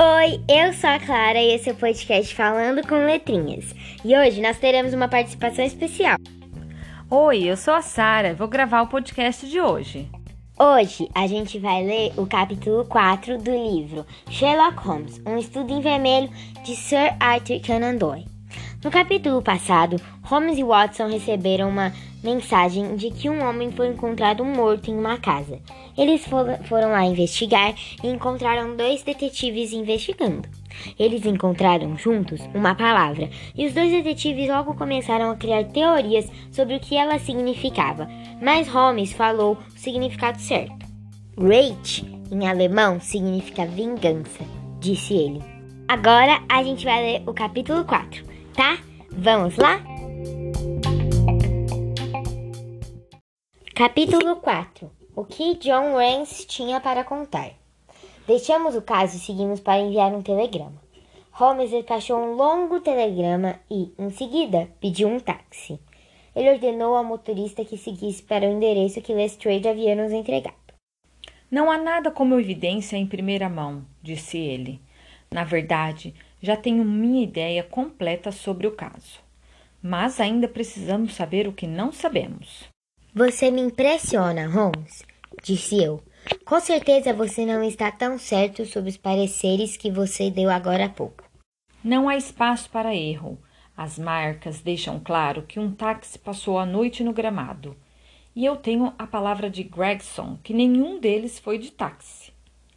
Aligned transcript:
Oi, 0.00 0.40
eu 0.48 0.72
sou 0.72 0.90
a 0.90 0.98
Clara 0.98 1.38
e 1.40 1.54
esse 1.54 1.70
é 1.70 1.72
o 1.72 1.76
podcast 1.76 2.34
Falando 2.34 2.84
com 2.84 2.96
Letrinhas. 3.06 3.72
E 4.04 4.16
hoje 4.16 4.40
nós 4.40 4.58
teremos 4.58 4.92
uma 4.92 5.06
participação 5.06 5.64
especial. 5.64 6.16
Oi, 7.08 7.44
eu 7.44 7.56
sou 7.56 7.74
a 7.74 7.82
Sara, 7.82 8.34
vou 8.34 8.48
gravar 8.48 8.82
o 8.82 8.88
podcast 8.88 9.48
de 9.48 9.60
hoje. 9.60 10.10
Hoje 10.58 11.08
a 11.14 11.28
gente 11.28 11.60
vai 11.60 11.84
ler 11.84 12.12
o 12.16 12.26
capítulo 12.26 12.84
4 12.86 13.38
do 13.38 13.52
livro 13.52 14.04
Sherlock 14.28 14.78
Holmes, 14.78 15.22
um 15.24 15.38
estudo 15.38 15.72
em 15.72 15.80
vermelho 15.80 16.28
de 16.64 16.74
Sir 16.74 17.14
Arthur 17.20 17.60
Conan 17.64 17.94
Doyle. 17.94 18.26
No 18.82 18.90
capítulo 18.90 19.40
passado, 19.40 20.00
Holmes 20.24 20.58
e 20.58 20.64
Watson 20.64 21.06
receberam 21.06 21.68
uma 21.68 21.92
mensagem 22.22 22.96
de 22.96 23.10
que 23.10 23.28
um 23.28 23.42
homem 23.46 23.70
foi 23.72 23.88
encontrado 23.88 24.44
morto 24.44 24.90
em 24.90 24.94
uma 24.94 25.18
casa. 25.18 25.58
Eles 25.96 26.24
foram 26.24 26.90
lá 26.90 27.04
investigar 27.04 27.74
e 28.02 28.08
encontraram 28.08 28.76
dois 28.76 29.02
detetives 29.02 29.72
investigando. 29.72 30.48
Eles 30.98 31.26
encontraram 31.26 31.96
juntos 31.96 32.40
uma 32.54 32.74
palavra 32.74 33.28
e 33.54 33.66
os 33.66 33.74
dois 33.74 33.90
detetives 33.90 34.48
logo 34.48 34.74
começaram 34.74 35.30
a 35.30 35.36
criar 35.36 35.64
teorias 35.64 36.30
sobre 36.50 36.76
o 36.76 36.80
que 36.80 36.96
ela 36.96 37.18
significava, 37.18 38.08
mas 38.40 38.68
Holmes 38.68 39.12
falou 39.12 39.54
o 39.54 39.78
significado 39.78 40.40
certo. 40.40 40.86
Rage, 41.36 42.06
em 42.30 42.46
alemão, 42.46 43.00
significa 43.00 43.66
vingança, 43.66 44.44
disse 44.80 45.14
ele. 45.14 45.42
Agora 45.88 46.42
a 46.48 46.62
gente 46.62 46.84
vai 46.84 47.02
ler 47.02 47.22
o 47.26 47.34
capítulo 47.34 47.84
4, 47.84 48.24
tá? 48.54 48.78
Vamos 49.10 49.56
lá? 49.56 49.91
Capítulo 53.84 54.36
4 54.36 54.88
O 55.16 55.24
que 55.24 55.56
John 55.56 55.96
Rance 55.96 56.46
tinha 56.46 56.80
para 56.80 57.02
contar. 57.02 57.50
Deixamos 58.28 58.76
o 58.76 58.82
caso 58.82 59.16
e 59.16 59.18
seguimos 59.18 59.58
para 59.58 59.80
enviar 59.80 60.14
um 60.14 60.22
telegrama. 60.22 60.80
Holmes 61.32 61.72
despachou 61.72 62.16
um 62.16 62.34
longo 62.34 62.78
telegrama 62.78 63.58
e, 63.68 63.92
em 63.98 64.08
seguida, 64.10 64.68
pediu 64.80 65.08
um 65.08 65.18
táxi. 65.18 65.80
Ele 66.32 66.50
ordenou 66.50 66.94
ao 66.94 67.02
motorista 67.02 67.64
que 67.64 67.76
seguisse 67.76 68.22
para 68.22 68.46
o 68.46 68.52
endereço 68.52 69.02
que 69.02 69.12
Lestrade 69.12 69.66
havia 69.66 69.96
nos 69.96 70.12
entregado. 70.12 70.54
Não 71.50 71.68
há 71.68 71.76
nada 71.76 72.12
como 72.12 72.38
evidência 72.38 72.96
em 72.96 73.04
primeira 73.04 73.48
mão, 73.48 73.84
disse 74.00 74.38
ele. 74.38 74.80
Na 75.28 75.42
verdade, 75.42 76.14
já 76.40 76.56
tenho 76.56 76.84
minha 76.84 77.24
ideia 77.24 77.64
completa 77.64 78.30
sobre 78.30 78.68
o 78.68 78.76
caso. 78.76 79.18
Mas 79.82 80.20
ainda 80.20 80.46
precisamos 80.46 81.16
saber 81.16 81.48
o 81.48 81.52
que 81.52 81.66
não 81.66 81.90
sabemos. 81.90 82.70
Você 83.14 83.50
me 83.50 83.60
impressiona, 83.60 84.48
Holmes, 84.48 85.04
disse 85.42 85.76
eu. 85.76 86.02
Com 86.46 86.58
certeza 86.58 87.12
você 87.12 87.44
não 87.44 87.62
está 87.62 87.92
tão 87.92 88.18
certo 88.18 88.64
sobre 88.64 88.88
os 88.88 88.96
pareceres 88.96 89.76
que 89.76 89.90
você 89.90 90.30
deu 90.30 90.48
agora 90.48 90.86
há 90.86 90.88
pouco. 90.88 91.22
Não 91.84 92.08
há 92.08 92.16
espaço 92.16 92.70
para 92.70 92.94
erro. 92.94 93.38
As 93.76 93.98
marcas 93.98 94.62
deixam 94.62 94.98
claro 94.98 95.42
que 95.42 95.60
um 95.60 95.70
táxi 95.70 96.18
passou 96.18 96.58
a 96.58 96.64
noite 96.64 97.04
no 97.04 97.12
gramado. 97.12 97.76
E 98.34 98.46
eu 98.46 98.56
tenho 98.56 98.94
a 98.98 99.06
palavra 99.06 99.50
de 99.50 99.62
Gregson 99.62 100.38
que 100.42 100.54
nenhum 100.54 100.98
deles 100.98 101.38
foi 101.38 101.58
de 101.58 101.70
táxi. 101.70 102.32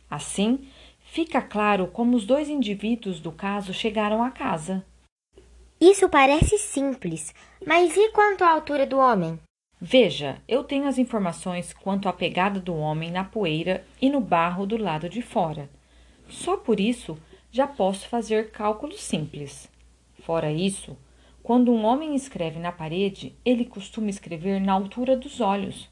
Assim, 0.10 0.68
fica 1.00 1.42
claro 1.42 1.88
como 1.88 2.14
os 2.18 2.26
dois 2.26 2.50
indivíduos 2.50 3.22
do 3.22 3.32
caso 3.32 3.74
chegaram 3.74 4.22
à 4.22 4.32
casa. 4.32 4.86
Isso 5.80 6.10
parece 6.10 6.58
simples, 6.58 7.34
mas 7.66 7.96
e 7.96 8.10
quanto 8.10 8.44
à 8.44 8.52
altura 8.52 8.86
do 8.86 8.98
homem? 8.98 9.40
Veja, 9.80 10.42
eu 10.48 10.64
tenho 10.64 10.88
as 10.88 10.98
informações 10.98 11.74
quanto 11.74 12.08
à 12.08 12.14
pegada 12.14 12.60
do 12.60 12.76
homem 12.76 13.12
na 13.12 13.24
poeira 13.24 13.86
e 14.02 14.10
no 14.10 14.22
barro 14.22 14.66
do 14.66 14.78
lado 14.78 15.10
de 15.10 15.22
fora. 15.22 15.70
Só 16.30 16.56
por 16.56 16.80
isso 16.80 17.18
já 17.52 17.68
posso 17.68 18.08
fazer 18.08 18.52
cálculos 18.52 19.02
simples. 19.02 19.70
Fora 20.24 20.52
isso, 20.52 20.98
quando 21.44 21.72
um 21.72 21.86
homem 21.86 22.16
escreve 22.16 22.58
na 22.58 22.72
parede, 22.72 23.36
ele 23.46 23.66
costuma 23.66 24.10
escrever 24.10 24.60
na 24.60 24.74
altura 24.74 25.16
dos 25.16 25.40
olhos. 25.42 25.90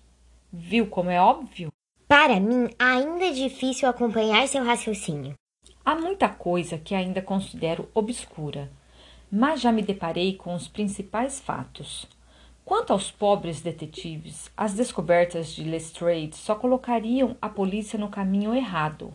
Viu 0.51 0.87
como 0.87 1.09
é 1.09 1.21
óbvio? 1.21 1.71
Para 2.07 2.39
mim, 2.39 2.69
ainda 2.79 3.25
é 3.25 3.31
difícil 3.31 3.87
acompanhar 3.87 4.47
seu 4.47 4.63
raciocínio. 4.63 5.35
Há 5.85 5.95
muita 5.95 6.29
coisa 6.29 6.77
que 6.77 6.95
ainda 6.95 7.21
considero 7.21 7.89
obscura, 7.93 8.71
mas 9.31 9.61
já 9.61 9.71
me 9.71 9.81
deparei 9.81 10.35
com 10.35 10.53
os 10.53 10.67
principais 10.67 11.39
fatos. 11.39 12.07
Quanto 12.65 12.93
aos 12.93 13.11
pobres 13.11 13.59
detetives, 13.59 14.49
as 14.55 14.73
descobertas 14.73 15.51
de 15.51 15.63
Lestrade 15.63 16.35
só 16.35 16.55
colocariam 16.55 17.35
a 17.41 17.49
polícia 17.49 17.99
no 17.99 18.07
caminho 18.07 18.55
errado. 18.55 19.13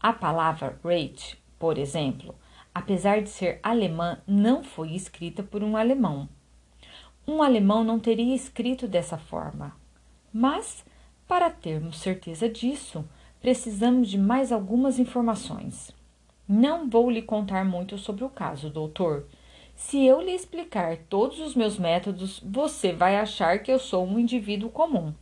A 0.00 0.10
palavra 0.10 0.78
rate, 0.82 1.38
por 1.58 1.76
exemplo, 1.76 2.34
apesar 2.74 3.20
de 3.20 3.28
ser 3.28 3.60
alemã, 3.62 4.18
não 4.26 4.64
foi 4.64 4.94
escrita 4.94 5.42
por 5.42 5.62
um 5.62 5.76
alemão. 5.76 6.28
Um 7.26 7.42
alemão 7.42 7.84
não 7.84 7.98
teria 7.98 8.34
escrito 8.34 8.88
dessa 8.88 9.18
forma. 9.18 9.76
Mas, 10.32 10.82
para 11.26 11.50
termos 11.50 11.98
certeza 11.98 12.48
disso, 12.48 13.04
precisamos 13.38 14.08
de 14.08 14.16
mais 14.16 14.50
algumas 14.50 14.98
informações. 14.98 15.92
Não 16.48 16.88
vou 16.88 17.10
lhe 17.10 17.20
contar 17.20 17.66
muito 17.66 17.98
sobre 17.98 18.24
o 18.24 18.30
caso, 18.30 18.70
doutor 18.70 19.26
se 19.78 20.04
eu 20.04 20.20
lhe 20.20 20.32
explicar 20.32 20.96
todos 21.08 21.38
os 21.38 21.54
meus 21.54 21.78
métodos, 21.78 22.40
você 22.44 22.92
vai 22.92 23.16
achar 23.16 23.60
que 23.60 23.70
eu 23.70 23.78
sou 23.78 24.04
um 24.04 24.18
indivíduo 24.18 24.68
comum. 24.68 25.14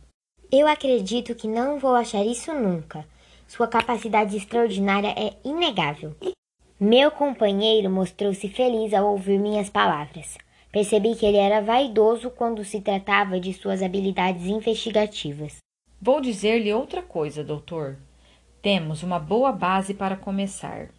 Eu 0.51 0.67
acredito 0.67 1.35
que 1.35 1.47
não 1.47 1.77
vou 1.77 1.93
achar 1.93 2.25
isso 2.25 2.51
nunca. 2.53 3.05
Sua 3.47 3.67
capacidade 3.67 4.35
extraordinária 4.35 5.13
é 5.15 5.33
inegável. 5.45 6.15
Meu 6.79 7.11
companheiro 7.11 7.89
mostrou-se 7.89 8.49
feliz 8.49 8.95
ao 8.95 9.11
ouvir 9.11 9.39
minhas 9.39 9.69
palavras. 9.69 10.37
Percebi 10.71 11.15
que 11.15 11.25
ele 11.25 11.37
era 11.37 11.61
vaidoso 11.61 12.31
quando 12.31 12.65
se 12.65 12.81
tratava 12.81 13.39
de 13.39 13.53
suas 13.53 13.83
habilidades 13.83 14.47
investigativas. 14.47 15.57
Vou 16.01 16.19
dizer-lhe 16.19 16.73
outra 16.73 17.03
coisa, 17.03 17.43
doutor. 17.43 17.99
Temos 18.61 19.03
uma 19.03 19.19
boa 19.19 19.51
base 19.51 19.93
para 19.93 20.17
começar. 20.17 20.89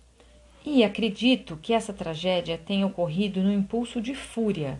E 0.70 0.84
acredito 0.84 1.56
que 1.56 1.72
essa 1.72 1.94
tragédia 1.94 2.58
tenha 2.58 2.86
ocorrido 2.86 3.42
no 3.42 3.50
impulso 3.50 4.02
de 4.02 4.14
fúria. 4.14 4.78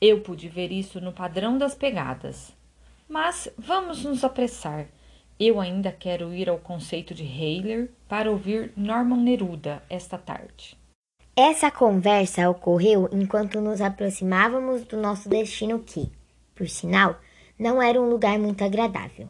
Eu 0.00 0.22
pude 0.22 0.48
ver 0.48 0.72
isso 0.72 0.98
no 0.98 1.12
padrão 1.12 1.58
das 1.58 1.74
pegadas. 1.74 2.56
Mas 3.06 3.46
vamos 3.58 4.02
nos 4.02 4.24
apressar. 4.24 4.86
Eu 5.38 5.60
ainda 5.60 5.92
quero 5.92 6.32
ir 6.32 6.48
ao 6.48 6.56
conceito 6.56 7.12
de 7.12 7.22
Heiler 7.22 7.90
para 8.08 8.30
ouvir 8.30 8.72
Norman 8.74 9.18
Neruda 9.18 9.82
esta 9.90 10.16
tarde. 10.16 10.74
Essa 11.36 11.70
conversa 11.70 12.48
ocorreu 12.48 13.06
enquanto 13.12 13.60
nos 13.60 13.82
aproximávamos 13.82 14.84
do 14.84 14.96
nosso 14.96 15.28
destino 15.28 15.80
que, 15.80 16.10
por 16.54 16.66
sinal, 16.66 17.20
não 17.58 17.80
era 17.82 18.00
um 18.00 18.08
lugar 18.08 18.38
muito 18.38 18.64
agradável. 18.64 19.28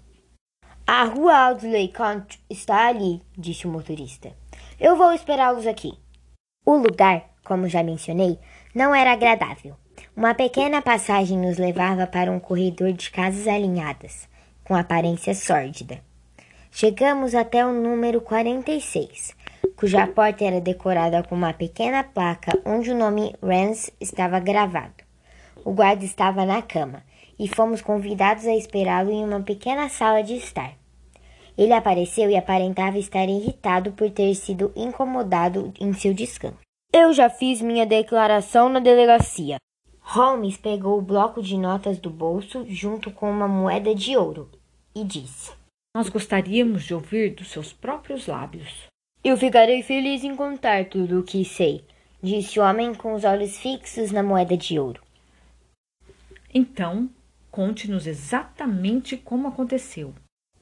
A 0.87 1.03
rua 1.05 1.49
Audley 1.49 1.89
Count 1.89 2.39
está 2.49 2.87
ali, 2.87 3.21
disse 3.37 3.67
o 3.67 3.71
motorista. 3.71 4.37
Eu 4.79 4.97
vou 4.97 5.13
esperá-los 5.13 5.67
aqui. 5.67 5.93
O 6.67 6.77
lugar, 6.77 7.25
como 7.45 7.69
já 7.69 7.83
mencionei, 7.83 8.39
não 8.75 8.95
era 8.95 9.13
agradável. 9.13 9.77
Uma 10.17 10.35
pequena 10.35 10.83
passagem 10.83 11.39
nos 11.39 11.59
levava 11.59 12.07
para 12.07 12.31
um 12.31 12.41
corredor 12.41 12.93
de 12.93 13.11
casas 13.11 13.47
alinhadas, 13.47 14.29
com 14.65 14.75
aparência 14.75 15.35
sórdida. 15.35 16.01
Chegamos 16.71 17.35
até 17.35 17.65
o 17.65 17.73
número 17.73 18.21
46, 18.21 19.35
cuja 19.77 20.07
porta 20.09 20.45
era 20.45 20.61
decorada 20.61 21.23
com 21.23 21.35
uma 21.35 21.53
pequena 21.53 22.03
placa 22.03 22.51
onde 22.65 22.91
o 22.91 22.97
nome 22.97 23.35
Rance 23.41 23.93
estava 24.01 24.41
gravado. 24.41 25.05
O 25.65 25.73
guarda 25.73 26.05
estava 26.05 26.45
na 26.45 26.63
cama 26.63 27.03
e 27.39 27.47
fomos 27.49 27.81
convidados 27.81 28.47
a 28.47 28.55
esperá-lo 28.55 29.11
em 29.11 29.25
uma 29.25 29.41
pequena 29.41 29.89
sala 29.89 30.23
de 30.23 30.35
estar. 30.35 30.73
Ele 31.57 31.73
apareceu 31.73 32.29
e 32.29 32.37
aparentava 32.37 32.99
estar 32.99 33.29
irritado 33.29 33.93
por 33.93 34.11
ter 34.11 34.35
sido 34.35 34.73
incomodado 34.75 35.73
em 35.81 35.93
seu 35.93 36.13
descanso. 36.13 36.59
Eu 36.93 37.13
já 37.13 37.29
fiz 37.29 37.61
minha 37.61 37.87
declaração 37.87 38.69
na 38.69 38.81
delegacia. 38.81 39.57
Holmes 40.01 40.57
pegou 40.57 40.99
o 40.99 41.03
bloco 41.03 41.43
de 41.43 41.57
notas 41.57 41.99
do 41.99 42.11
bolso 42.11 42.65
junto 42.69 43.11
com 43.11 43.31
uma 43.31 43.49
moeda 43.49 43.95
de 43.95 44.17
ouro 44.17 44.51
e 44.95 45.03
disse: 45.03 45.53
Nós 45.97 46.09
gostaríamos 46.09 46.85
de 46.85 46.95
ouvir 46.95 47.35
dos 47.35 47.49
seus 47.49 47.73
próprios 47.73 48.27
lábios. 48.27 48.87
Eu 49.25 49.37
ficarei 49.37 49.83
feliz 49.83 50.23
em 50.23 50.37
contar 50.37 50.85
tudo 50.85 51.21
o 51.21 51.23
que 51.25 51.45
sei, 51.45 51.85
disse 52.23 52.61
o 52.61 52.63
homem 52.63 52.95
com 52.95 53.15
os 53.15 53.25
olhos 53.25 53.59
fixos 53.59 54.13
na 54.13 54.23
moeda 54.23 54.57
de 54.57 54.79
ouro. 54.79 55.01
Então, 56.53 57.09
conte-nos 57.51 58.07
exatamente 58.07 59.17
como 59.17 59.49
aconteceu. 59.49 60.15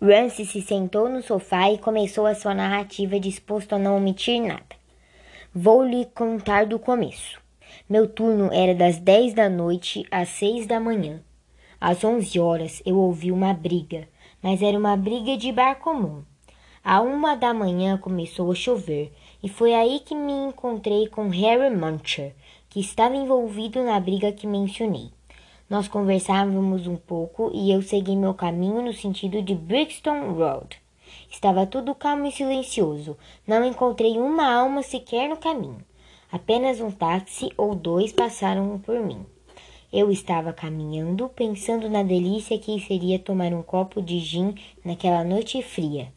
Rance 0.03 0.45
se 0.45 0.61
sentou 0.61 1.09
no 1.09 1.23
sofá 1.23 1.71
e 1.71 1.79
começou 1.79 2.27
a 2.27 2.35
sua 2.35 2.55
narrativa 2.55 3.21
disposto 3.21 3.75
a 3.75 3.79
não 3.79 3.97
omitir 3.97 4.43
nada. 4.43 4.77
Vou 5.55 5.85
lhe 5.85 6.07
contar 6.07 6.67
do 6.67 6.79
começo. 6.79 7.41
Meu 7.89 8.09
turno 8.09 8.51
era 8.53 8.75
das 8.75 8.99
dez 8.99 9.33
da 9.33 9.49
noite 9.49 10.05
às 10.11 10.29
seis 10.29 10.67
da 10.67 10.81
manhã. 10.81 11.21
Às 11.81 12.03
onze 12.03 12.41
horas 12.41 12.83
eu 12.85 12.97
ouvi 12.97 13.31
uma 13.31 13.55
briga 13.55 14.09
mas 14.43 14.61
era 14.61 14.77
uma 14.77 14.97
briga 14.97 15.37
de 15.37 15.53
bar 15.53 15.77
comum. 15.77 16.25
A 16.85 17.01
uma 17.01 17.37
da 17.37 17.55
manhã 17.55 17.97
começou 17.97 18.51
a 18.51 18.55
chover, 18.57 19.13
e 19.41 19.49
foi 19.49 19.73
aí 19.73 20.01
que 20.01 20.17
me 20.17 20.33
encontrei 20.33 21.07
com 21.07 21.29
Harry 21.29 21.71
Muncher, 21.75 22.35
que 22.69 22.81
estava 22.81 23.15
envolvido 23.15 23.83
na 23.85 24.01
briga 24.01 24.33
que 24.33 24.49
mencionei. 24.49 25.11
Nós 25.69 25.89
conversávamos 25.89 26.87
um 26.87 26.97
pouco 26.97 27.51
e 27.55 27.73
eu 27.73 27.81
segui 27.83 28.15
meu 28.15 28.35
caminho 28.35 28.83
no 28.83 28.93
sentido 28.93 29.41
de 29.41 29.55
Brixton 29.55 30.33
Road. 30.33 30.77
Estava 31.31 31.67
tudo 31.67 31.95
calmo 31.95 32.27
e 32.27 32.33
silencioso. 32.33 33.17
Não 33.47 33.65
encontrei 33.65 34.19
uma 34.19 34.53
alma 34.53 34.83
sequer 34.83 35.29
no 35.29 35.37
caminho. 35.37 35.85
Apenas 36.31 36.81
um 36.81 36.91
táxi 36.91 37.51
ou 37.57 37.75
dois 37.75 38.13
passaram 38.13 38.79
por 38.79 39.01
mim. 39.01 39.25
Eu 39.93 40.11
estava 40.11 40.53
caminhando, 40.53 41.29
pensando 41.29 41.89
na 41.91 42.03
delícia 42.03 42.59
que 42.59 42.81
seria 42.81 43.19
tomar 43.19 43.53
um 43.53 43.63
copo 43.63 44.01
de 44.01 44.19
gin 44.19 44.55
naquela 44.83 45.23
noite 45.23 45.63
fria, 45.63 46.11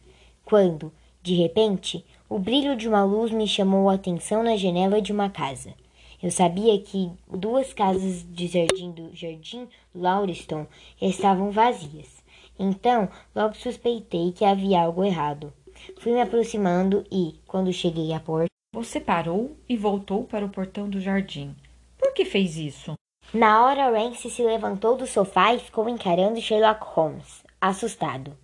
quando, 0.45 0.93
de 1.21 1.33
repente, 1.35 2.05
o 2.29 2.39
brilho 2.39 2.77
de 2.77 2.87
uma 2.87 3.03
luz 3.03 3.31
me 3.31 3.45
chamou 3.45 3.89
a 3.89 3.95
atenção 3.95 4.41
na 4.41 4.55
janela 4.55 5.01
de 5.01 5.11
uma 5.11 5.29
casa. 5.29 5.73
Eu 6.21 6.31
sabia 6.31 6.79
que 6.79 7.11
duas 7.29 7.73
casas 7.73 8.23
de 8.23 8.47
jardim 8.47 8.91
do 8.91 9.15
Jardim 9.15 9.67
Lauriston 9.93 10.65
estavam 11.01 11.51
vazias. 11.51 12.23
Então, 12.57 13.09
logo 13.35 13.55
suspeitei 13.55 14.31
que 14.31 14.45
havia 14.45 14.81
algo 14.81 15.03
errado. 15.03 15.53
Fui 15.99 16.13
me 16.13 16.21
aproximando 16.21 17.05
e, 17.11 17.35
quando 17.45 17.71
cheguei 17.73 18.13
à 18.13 18.19
porta, 18.19 18.49
você 18.73 18.99
parou 18.99 19.55
e 19.67 19.77
voltou 19.77 20.23
para 20.23 20.45
o 20.45 20.49
portão 20.49 20.89
do 20.89 20.99
jardim. 20.99 21.55
Por 21.97 22.13
que 22.13 22.25
fez 22.25 22.57
isso? 22.57 22.93
Na 23.33 23.65
hora, 23.65 23.89
Rance 23.89 24.29
se 24.29 24.43
levantou 24.43 24.95
do 24.95 25.07
sofá 25.07 25.53
e 25.53 25.59
ficou 25.59 25.89
encarando 25.89 26.41
Sherlock 26.41 26.81
Holmes, 26.83 27.43
assustado. 27.59 28.37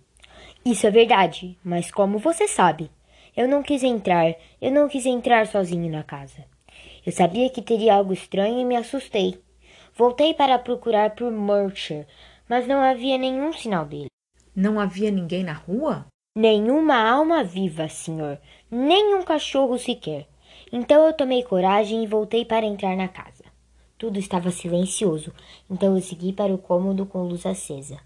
Isso 0.64 0.86
é 0.86 0.90
verdade, 0.90 1.58
mas 1.64 1.90
como 1.90 2.18
você 2.18 2.46
sabe? 2.46 2.90
Eu 3.36 3.48
não 3.48 3.62
quis 3.62 3.82
entrar, 3.82 4.34
eu 4.60 4.70
não 4.70 4.88
quis 4.88 5.06
entrar 5.06 5.46
sozinho 5.46 5.90
na 5.90 6.02
casa. 6.02 6.44
Eu 7.04 7.10
sabia 7.10 7.50
que 7.50 7.60
teria 7.60 7.96
algo 7.96 8.12
estranho 8.12 8.60
e 8.60 8.64
me 8.64 8.76
assustei. 8.76 9.42
Voltei 9.94 10.32
para 10.32 10.58
procurar 10.58 11.10
por 11.16 11.32
Murcher, 11.32 12.06
mas 12.48 12.66
não 12.66 12.80
havia 12.80 13.18
nenhum 13.18 13.52
sinal 13.52 13.84
dele. 13.84 14.06
Não 14.54 14.78
havia 14.78 15.10
ninguém 15.10 15.42
na 15.42 15.52
rua? 15.52 16.06
Nenhuma 16.36 16.96
alma 16.96 17.42
viva, 17.42 17.88
senhor, 17.88 18.38
nem 18.70 19.16
um 19.16 19.22
cachorro 19.22 19.76
sequer. 19.78 20.28
Então 20.72 21.04
eu 21.04 21.12
tomei 21.12 21.42
coragem 21.42 22.04
e 22.04 22.06
voltei 22.06 22.44
para 22.44 22.64
entrar 22.64 22.96
na 22.96 23.08
casa. 23.08 23.44
Tudo 23.98 24.18
estava 24.18 24.50
silencioso, 24.50 25.32
então 25.68 25.96
eu 25.96 26.00
segui 26.00 26.32
para 26.32 26.54
o 26.54 26.58
cômodo 26.58 27.04
com 27.04 27.24
luz 27.24 27.44
acesa. 27.44 27.98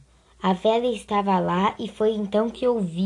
A 0.43 0.55
vela 0.55 0.87
estava 0.87 1.39
lá 1.39 1.75
e 1.79 1.87
foi 1.87 2.13
então 2.13 2.49
que 2.49 2.67
eu 2.67 2.81
vi. 2.81 3.05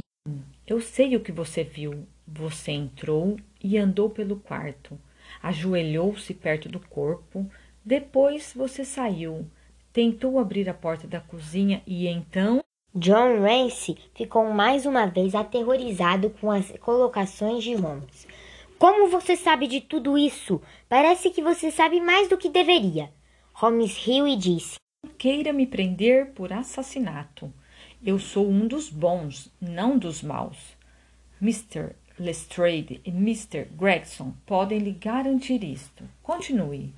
Eu 0.66 0.80
sei 0.80 1.16
o 1.16 1.20
que 1.20 1.32
você 1.32 1.64
viu. 1.64 2.06
Você 2.26 2.70
entrou 2.70 3.36
e 3.62 3.76
andou 3.76 4.08
pelo 4.08 4.36
quarto 4.36 4.96
ajoelhou-se 5.42 6.32
perto 6.34 6.68
do 6.68 6.80
corpo. 6.80 7.50
Depois 7.84 8.52
você 8.54 8.84
saiu, 8.84 9.46
tentou 9.92 10.38
abrir 10.38 10.68
a 10.68 10.74
porta 10.74 11.06
da 11.06 11.20
cozinha 11.20 11.82
e 11.86 12.06
então. 12.06 12.60
John 12.92 13.40
Rance 13.40 13.96
ficou 14.14 14.50
mais 14.52 14.84
uma 14.84 15.06
vez 15.06 15.34
aterrorizado 15.34 16.30
com 16.30 16.50
as 16.50 16.72
colocações 16.80 17.62
de 17.62 17.74
Holmes. 17.74 18.26
Como 18.80 19.08
você 19.08 19.36
sabe 19.36 19.66
de 19.68 19.80
tudo 19.80 20.18
isso? 20.18 20.60
Parece 20.88 21.30
que 21.30 21.40
você 21.40 21.70
sabe 21.70 22.00
mais 22.00 22.28
do 22.28 22.36
que 22.36 22.48
deveria. 22.48 23.10
Holmes 23.52 23.96
riu 23.96 24.26
e 24.26 24.34
disse: 24.34 24.76
Queira 25.18 25.52
me 25.52 25.66
prender 25.66 26.32
por 26.32 26.52
assassinato. 26.52 27.52
Eu 28.02 28.18
sou 28.18 28.48
um 28.48 28.66
dos 28.66 28.88
bons, 28.88 29.52
não 29.60 29.98
dos 29.98 30.22
maus. 30.22 30.56
Mr. 31.42 31.94
Lestrade 32.20 33.00
e 33.02 33.08
Mr. 33.08 33.64
Gregson 33.64 34.34
podem 34.44 34.78
lhe 34.78 34.92
garantir 34.92 35.64
isto. 35.64 36.04
Continue. 36.22 36.94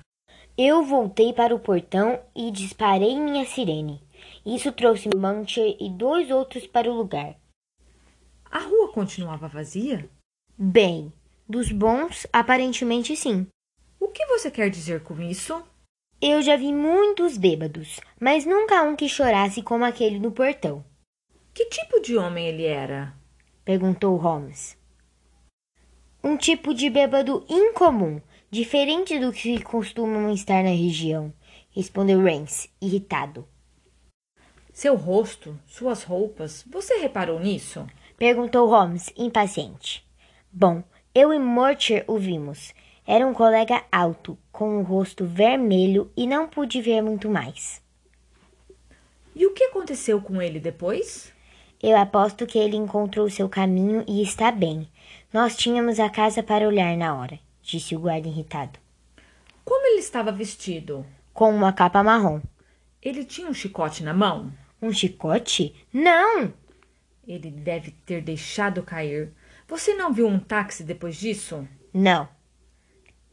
Eu 0.57 0.83
voltei 0.83 1.31
para 1.31 1.55
o 1.55 1.59
portão 1.59 2.19
e 2.35 2.51
disparei 2.51 3.17
minha 3.17 3.45
sirene. 3.45 4.01
Isso 4.45 4.69
trouxe 4.73 5.09
Muncher 5.15 5.77
e 5.79 5.89
dois 5.89 6.29
outros 6.29 6.67
para 6.67 6.91
o 6.91 6.93
lugar. 6.93 7.37
A 8.51 8.59
rua 8.59 8.91
continuava 8.91 9.47
vazia? 9.47 10.09
Bem, 10.57 11.11
dos 11.47 11.71
bons, 11.71 12.27
aparentemente 12.33 13.15
sim. 13.15 13.47
O 13.97 14.09
que 14.09 14.25
você 14.25 14.51
quer 14.51 14.69
dizer 14.69 15.03
com 15.03 15.21
isso? 15.21 15.63
Eu 16.21 16.41
já 16.41 16.57
vi 16.57 16.73
muitos 16.73 17.37
bêbados, 17.37 18.01
mas 18.19 18.45
nunca 18.45 18.83
um 18.83 18.95
que 18.95 19.07
chorasse 19.07 19.63
como 19.63 19.85
aquele 19.85 20.19
no 20.19 20.33
portão. 20.33 20.83
Que 21.53 21.65
tipo 21.67 22.01
de 22.01 22.17
homem 22.17 22.45
ele 22.45 22.65
era? 22.65 23.13
perguntou 23.63 24.17
Holmes. 24.17 24.82
Um 26.25 26.37
tipo 26.37 26.73
de 26.73 26.89
bêbado 26.89 27.45
incomum, 27.49 28.21
diferente 28.49 29.19
do 29.19 29.33
que 29.33 29.61
costumam 29.61 30.31
estar 30.31 30.63
na 30.63 30.69
região, 30.69 31.33
respondeu 31.69 32.23
Rance, 32.23 32.69
irritado. 32.81 33.45
Seu 34.71 34.95
rosto, 34.95 35.59
suas 35.67 36.03
roupas, 36.03 36.63
você 36.71 36.95
reparou 36.99 37.41
nisso? 37.41 37.85
Perguntou 38.17 38.69
Holmes, 38.69 39.11
impaciente. 39.17 40.07
Bom, 40.49 40.81
eu 41.13 41.33
e 41.33 41.39
Mortimer 41.39 42.05
o 42.07 42.17
vimos. 42.17 42.73
Era 43.05 43.27
um 43.27 43.33
colega 43.33 43.83
alto, 43.91 44.37
com 44.49 44.79
o 44.79 44.81
rosto 44.81 45.25
vermelho 45.25 46.09
e 46.15 46.25
não 46.25 46.47
pude 46.47 46.81
ver 46.81 47.01
muito 47.01 47.29
mais. 47.29 47.81
E 49.35 49.45
o 49.45 49.51
que 49.51 49.65
aconteceu 49.65 50.21
com 50.21 50.41
ele 50.41 50.61
depois? 50.61 51.33
Eu 51.81 51.97
aposto 51.97 52.47
que 52.47 52.57
ele 52.57 52.77
encontrou 52.77 53.29
seu 53.29 53.49
caminho 53.49 54.05
e 54.07 54.23
está 54.23 54.49
bem. 54.53 54.87
Nós 55.33 55.55
tínhamos 55.55 55.99
a 55.99 56.11
casa 56.11 56.43
para 56.43 56.67
olhar 56.67 56.95
na 56.95 57.15
hora, 57.15 57.39
disse 57.59 57.95
o 57.95 57.99
guarda 57.99 58.27
irritado. 58.27 58.77
Como 59.65 59.87
ele 59.87 59.99
estava 59.99 60.31
vestido? 60.31 61.03
Com 61.33 61.49
uma 61.49 61.73
capa 61.73 62.03
marrom. 62.03 62.39
Ele 63.01 63.25
tinha 63.25 63.49
um 63.49 63.53
chicote 63.53 64.03
na 64.03 64.13
mão? 64.13 64.53
Um 64.79 64.93
chicote? 64.93 65.73
Não! 65.91 66.53
Ele 67.27 67.49
deve 67.49 67.89
ter 68.05 68.21
deixado 68.21 68.83
cair. 68.83 69.33
Você 69.67 69.95
não 69.95 70.13
viu 70.13 70.27
um 70.27 70.37
táxi 70.37 70.83
depois 70.83 71.15
disso? 71.15 71.67
Não. 71.91 72.29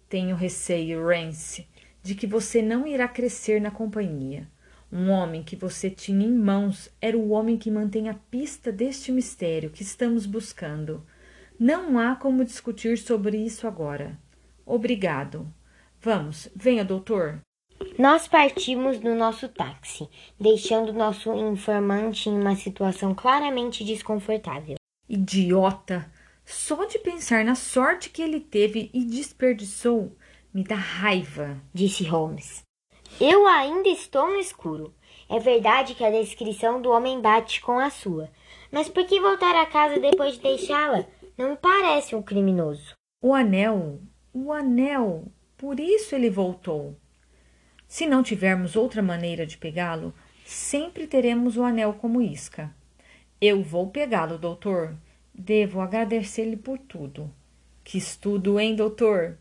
Tenho 0.08 0.34
receio, 0.34 1.06
Rance, 1.06 1.68
de 2.02 2.14
que 2.14 2.26
você 2.26 2.62
não 2.62 2.86
irá 2.86 3.08
crescer 3.08 3.60
na 3.60 3.70
companhia. 3.70 4.48
Um 4.90 5.10
homem 5.10 5.42
que 5.42 5.54
você 5.54 5.90
tinha 5.90 6.26
em 6.26 6.32
mãos 6.32 6.88
era 6.98 7.18
o 7.18 7.28
homem 7.28 7.58
que 7.58 7.70
mantém 7.70 8.08
a 8.08 8.14
pista 8.14 8.72
deste 8.72 9.12
mistério 9.12 9.68
que 9.68 9.82
estamos 9.82 10.24
buscando. 10.24 11.06
Não 11.60 11.98
há 11.98 12.16
como 12.16 12.44
discutir 12.44 12.96
sobre 12.96 13.36
isso 13.36 13.66
agora. 13.66 14.18
Obrigado. 14.64 15.46
Vamos, 16.00 16.48
venha, 16.56 16.84
doutor. 16.84 17.40
Nós 17.98 18.26
partimos 18.26 18.98
no 19.00 19.14
nosso 19.14 19.46
táxi, 19.48 20.08
deixando 20.40 20.92
nosso 20.92 21.32
informante 21.34 22.30
em 22.30 22.40
uma 22.40 22.56
situação 22.56 23.14
claramente 23.14 23.84
desconfortável. 23.84 24.76
Idiota! 25.06 26.10
Só 26.46 26.86
de 26.86 26.98
pensar 26.98 27.44
na 27.44 27.54
sorte 27.54 28.08
que 28.08 28.22
ele 28.22 28.40
teve 28.40 28.90
e 28.94 29.04
desperdiçou 29.04 30.16
me 30.52 30.64
dá 30.64 30.74
raiva, 30.74 31.56
disse 31.72 32.02
Holmes. 32.02 32.64
Eu 33.20 33.46
ainda 33.46 33.88
estou 33.88 34.26
no 34.26 34.40
escuro. 34.40 34.92
É 35.28 35.38
verdade 35.38 35.94
que 35.94 36.02
a 36.02 36.10
descrição 36.10 36.82
do 36.82 36.90
homem 36.90 37.20
bate 37.20 37.60
com 37.60 37.78
a 37.78 37.88
sua. 37.88 38.28
Mas 38.72 38.88
por 38.88 39.04
que 39.06 39.20
voltar 39.20 39.54
a 39.54 39.66
casa 39.66 40.00
depois 40.00 40.34
de 40.34 40.40
deixá-la? 40.40 41.06
Não 41.40 41.56
parece 41.56 42.14
um 42.14 42.20
criminoso. 42.20 42.94
O 43.22 43.32
anel, 43.32 43.98
o 44.30 44.52
anel, 44.52 45.24
por 45.56 45.80
isso 45.80 46.14
ele 46.14 46.28
voltou. 46.28 46.94
Se 47.88 48.06
não 48.06 48.22
tivermos 48.22 48.76
outra 48.76 49.00
maneira 49.00 49.46
de 49.46 49.56
pegá-lo, 49.56 50.12
sempre 50.44 51.06
teremos 51.06 51.56
o 51.56 51.64
anel 51.64 51.94
como 51.94 52.20
isca. 52.20 52.70
Eu 53.40 53.62
vou 53.62 53.88
pegá-lo, 53.88 54.36
doutor. 54.36 54.94
Devo 55.32 55.80
agradecer-lhe 55.80 56.58
por 56.58 56.76
tudo. 56.76 57.32
Que 57.82 57.96
estudo, 57.96 58.60
hein, 58.60 58.76
doutor? 58.76 59.38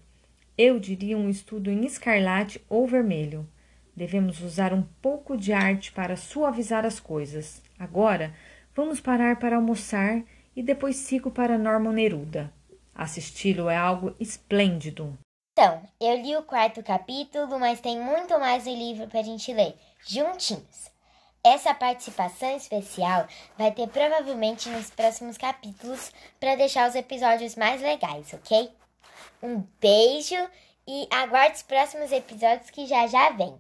Eu 0.58 0.80
diria 0.80 1.18
um 1.18 1.30
estudo 1.30 1.70
em 1.70 1.86
escarlate 1.86 2.64
ou 2.70 2.88
vermelho. 2.88 3.46
Devemos 3.94 4.40
usar 4.40 4.72
um 4.74 4.84
pouco 5.02 5.36
de 5.36 5.52
arte 5.52 5.92
para 5.92 6.16
suavizar 6.16 6.86
as 6.86 6.98
coisas. 6.98 7.62
Agora, 7.78 8.34
vamos 8.74 9.02
parar 9.02 9.38
para 9.38 9.58
almoçar 9.58 10.24
e 10.56 10.64
depois 10.64 10.96
sigo 10.96 11.32
para 11.32 11.58
Norman 11.58 11.94
Neruda. 11.94 12.54
Assisti-lo 12.94 13.70
é 13.70 13.78
algo 13.78 14.16
esplêndido. 14.20 15.18
Então, 15.54 15.82
eu 16.00 16.16
li 16.16 16.36
o 16.38 16.44
quarto 16.44 16.82
capítulo, 16.82 17.60
mas 17.60 17.82
tem 17.82 18.00
muito 18.00 18.40
mais 18.40 18.64
do 18.64 18.70
livro 18.70 19.08
para 19.08 19.20
a 19.20 19.24
gente 19.24 19.54
ler, 19.54 19.76
juntinhos. 20.08 20.90
Essa 21.44 21.74
participação 21.74 22.56
especial 22.56 23.28
vai 23.58 23.72
ter 23.72 23.88
provavelmente 23.90 24.70
nos 24.70 24.90
próximos 24.90 25.38
capítulos 25.38 26.14
para 26.40 26.56
deixar 26.56 26.90
os 26.90 26.96
episódios 26.96 27.56
mais 27.56 27.82
legais, 27.82 28.34
ok? 28.34 28.72
Um 29.44 29.64
beijo 29.82 30.36
e 30.88 31.08
aguarde 31.12 31.58
os 31.58 31.62
próximos 31.62 32.12
episódios 32.12 32.70
que 32.70 32.88
já 32.88 33.06
já 33.08 33.30
vem. 33.32 33.60